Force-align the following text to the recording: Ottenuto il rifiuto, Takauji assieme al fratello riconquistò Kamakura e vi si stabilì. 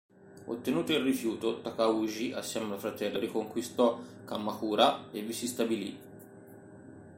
Ottenuto 0.45 0.93
il 0.93 1.03
rifiuto, 1.03 1.61
Takauji 1.61 2.33
assieme 2.33 2.73
al 2.73 2.79
fratello 2.79 3.19
riconquistò 3.19 3.99
Kamakura 4.25 5.11
e 5.11 5.21
vi 5.21 5.31
si 5.31 5.45
stabilì. 5.45 5.99